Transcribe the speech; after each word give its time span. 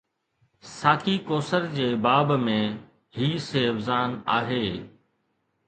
ساقي 0.77 1.15
ڪوثر 1.27 1.67
جي 1.75 1.87
باب 2.07 2.27
۾ 2.47 2.57
هي 3.19 3.29
سيو 3.51 3.77
زان 3.91 4.19
آهي 4.41 4.67